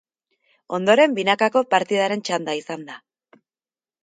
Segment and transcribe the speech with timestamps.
[0.77, 2.97] Ondoren, binakako partidaren txanda izan da.